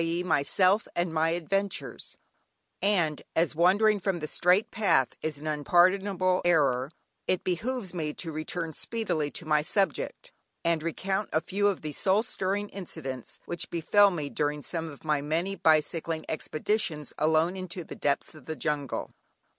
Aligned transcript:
e._, 0.03 0.25
myself 0.25 0.87
and 0.95 1.13
my 1.13 1.29
adventures, 1.29 2.17
and 2.81 3.21
as 3.35 3.53
wandering 3.53 3.99
from 3.99 4.17
the 4.17 4.25
straight 4.27 4.71
path 4.71 5.13
is 5.21 5.37
an 5.37 5.45
unpardonable 5.45 6.41
error, 6.43 6.89
it 7.27 7.43
behoves 7.43 7.93
me 7.93 8.11
to 8.11 8.31
return 8.31 8.73
speedily 8.73 9.29
to 9.29 9.45
my 9.45 9.61
subject, 9.61 10.31
and 10.65 10.81
recount 10.81 11.29
a 11.31 11.39
few 11.39 11.67
of 11.67 11.81
the 11.81 11.91
soul 11.91 12.23
stirring 12.23 12.67
incidents 12.69 13.39
which 13.45 13.69
befell 13.69 14.09
me 14.09 14.27
during 14.27 14.63
some 14.63 14.89
of 14.89 15.03
my 15.05 15.21
many 15.21 15.55
bicycling 15.55 16.25
expeditions 16.27 17.13
alone 17.19 17.55
into 17.55 17.83
the 17.83 17.93
depths 17.95 18.33
of 18.33 18.45
the 18.47 18.55
jungle. 18.55 19.11